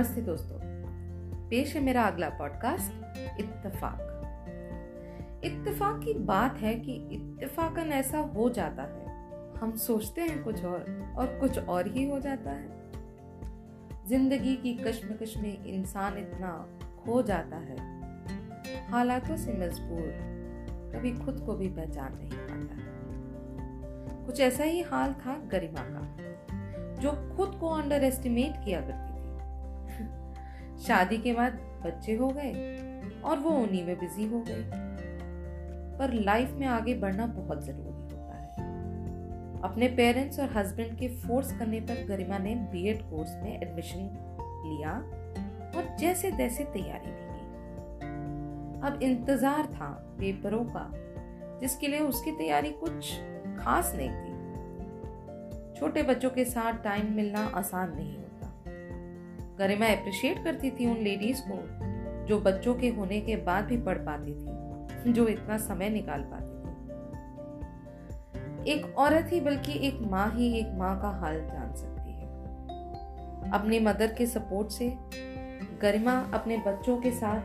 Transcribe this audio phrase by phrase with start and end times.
[0.00, 0.58] नमस्ते दोस्तों।
[1.48, 2.92] पेश है मेरा अगला पॉडकास्ट
[3.40, 3.98] इत्तेफाक।
[5.44, 9.14] इत्तेफाक की बात है कि इत्तेफाकन ऐसा हो जाता है।
[9.58, 12.68] हम सोचते हैं कुछ और और कुछ और ही हो जाता है।
[14.08, 16.68] ज़िंदगी की कश्मकश में इंसान इतना
[17.04, 17.76] खो जाता है।
[18.88, 20.08] हालातों से मजबूर,
[20.94, 26.16] कभी खुद को भी पहचान नहीं पाता। कुछ ऐसा ही हाल था गरिमा का,
[26.94, 29.09] जो खुद को अंडर एस्टिमेट किया करती
[30.86, 31.52] शादी के बाद
[31.86, 32.52] बच्चे हो गए
[33.24, 34.64] और वो उन्हीं में बिज़ी हो गए।
[35.98, 41.52] पर लाइफ में आगे बढ़ना बहुत ज़रूरी होता है। अपने पेरेंट्स और हस्बैंड के फोर्स
[41.58, 44.08] करने पर गरिमा ने बीएड कोर्स में एडमिशन
[44.66, 44.92] लिया
[45.76, 47.44] और जैसे तैसे तैयारी भी की।
[48.86, 50.90] अब इंतज़ार था पेपरों का,
[51.60, 53.12] जिसके लिए उसकी तैयारी कुछ
[53.58, 58.14] खास नहीं थी। छोटे बच्चों के साथ टाइम मिलना आसान नहीं
[59.60, 61.56] गरिमा अप्रिशिएट करती थी उन लेडीज़ को,
[62.26, 66.44] जो बच्चों के होने के बाद भी पढ़ पाती थी, जो इतना समय निकाल पाती
[66.44, 66.58] थी।
[68.72, 72.26] एक औरत ही बल्कि एक माँ ही एक माँ का हाल जान सकती है।
[73.50, 74.88] अपनी मदर के सपोर्ट से,
[75.82, 77.40] गरिमा अपने बच्चों के साथ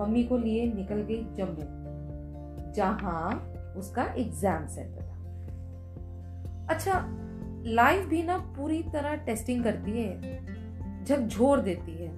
[0.00, 1.64] मम्मी को लिए निकल गई जम्मू,
[2.72, 3.30] जहाँ
[3.76, 5.16] उसका एग्ज़ाम सेंटर था।
[6.74, 7.04] अच्छा
[7.66, 10.59] लाइफ भी ना पूरी तरह टेस्टिंग करती है।
[11.10, 12.08] झकझोर देती है।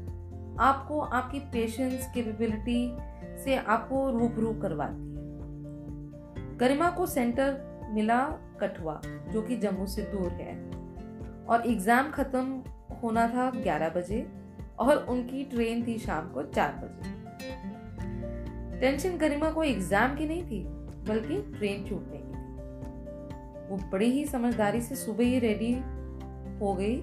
[0.61, 2.97] आपको आपकी पेशेंस कैपेबिलिटी
[3.45, 8.25] से आपको रूबरू करवाती है। गरिमा को सेंटर मिला
[8.61, 9.01] कठुआ,
[9.33, 10.55] जो कि जम्मू से दूर है।
[11.47, 12.63] और एग्ज़ाम खत्म
[13.03, 14.27] होना था 11 बजे
[14.79, 17.11] और उनकी ट्रेन थी शाम को 4 बजे।
[18.81, 20.65] टेंशन गरिमा को एग्ज़ाम की नहीं थी,
[21.09, 22.41] बल्कि ट्रेन छूटने की थी।
[23.69, 25.73] वो बड़ी ही समझदारी से सुबह ही रेडी
[26.61, 26.97] हो गई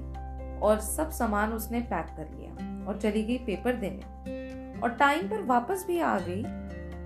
[0.61, 5.41] और सब सामान उसने पैक कर लिया और चली गई पेपर देने। और टाइम पर
[5.43, 6.43] वापस भी आ गई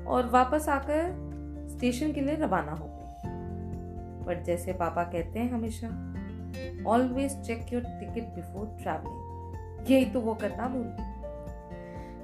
[0.05, 5.87] और वापस आकर स्टेशन के लिए रवाना हो गई। पर जैसे पापा कहते हैं हमेशा
[6.87, 11.11] always check your ticket before travelling यही तो वो करना भूल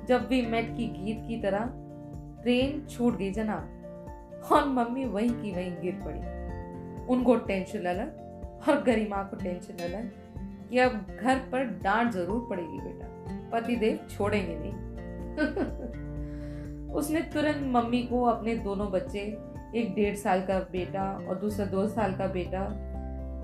[0.08, 1.72] जब भी मेट की गीत की तरह
[2.44, 3.76] ट्रेन छूट गई जनाब,
[4.52, 10.12] और मम्मी वहीं की वहीं गिर पड़ी। उनको टेंशन अलग और गरिमा को टेंशन अलग।
[10.70, 13.06] कि अब घर पर डांट ज़रूर पड़ेगी बेटा।
[13.50, 14.74] पतिदेव छोड़ेंगे नहीं।
[16.94, 19.20] उसने तुरंत मम्मी को अपने दोनों बच्चे,
[19.76, 22.68] एक डेढ़ साल का बेटा और दूसरा दो साल का बेटा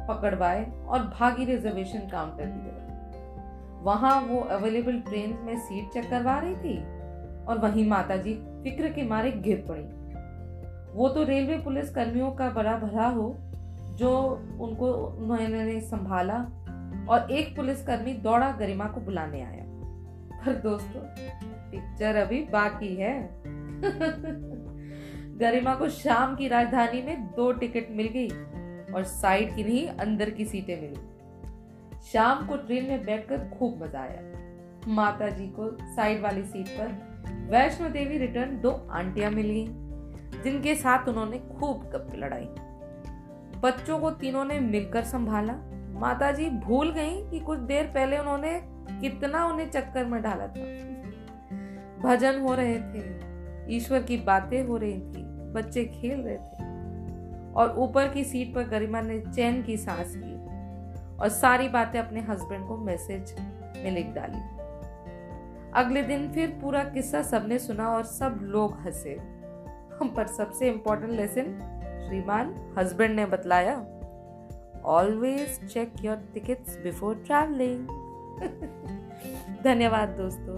[0.07, 6.39] पकड़वाए और भागी रिजर्वेशन काउंटर की तरफ़ वहाँ वो अवेलेबल ट्रेन में सीट चेक करवा
[6.39, 6.77] रही थी
[7.45, 9.83] और वहीं माताजी फ़िक्र के मारे गिर पड़ी।
[10.93, 13.35] वो तो रेलवे पुलिस कर्मियों का बड़ा भरा हो,
[13.91, 14.29] जो
[14.61, 16.37] उनको उन्होंने संभाला
[17.09, 19.65] और एक पुलिसकर्मी दौड़ा, गरिमा को बुलाने आया।
[20.45, 21.01] पर दोस्तों
[21.71, 23.29] पिक्चर अभी बाकी है।
[25.37, 28.29] गरिमा को शाम की राजधानी में दो टिकट मिल गई
[28.93, 30.95] और साइड की नहीं, अंदर की सीटें मिली।
[32.03, 34.21] शाम को ट्रेन में बैठकर खूब मज़ा आया।
[34.87, 37.15] माता जी को साइड वाली सीट पर
[37.51, 39.67] वैष्णो देवी रिटर्न दो आंटियाँ मिल गई,
[40.43, 42.47] जिनके साथ उन्होंने खूब गप्पे लड़ाई।
[43.59, 45.53] बच्चों को तीनों ने मिलकर संभाला।
[45.95, 48.61] माताजी भूल गई कि कुछ देर पहले उन्होंने
[49.01, 50.85] कितना उन्हें चक्कर में डाला था।
[51.99, 53.25] भजन हो रहे थे,
[53.75, 55.23] ईश्वर की बातें हो रही थी,
[55.53, 56.75] बच्चे खेल रहे थे।
[57.53, 60.35] और ऊपर की सीट पर गरिमा ने चैन की सांस की
[61.17, 63.35] और सारी बातें अपने हस्बैंड को मैसेज
[63.83, 64.55] में लिख डाली।
[65.73, 69.35] अगले दिन फिर पूरा किस्सा सबने सुना और सब लोग हंसे।
[70.03, 71.43] पर सबसे इंपॉर्टेंट लेसन
[72.07, 73.85] श्रीमान, हस्बैंड ने बतलाया।
[74.85, 77.87] Always check your tickets before travelling
[79.63, 80.55] धन्यवाद दोस्तों।